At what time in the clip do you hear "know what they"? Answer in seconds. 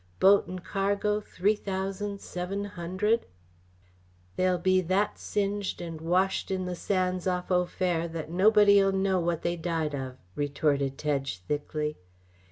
8.93-9.55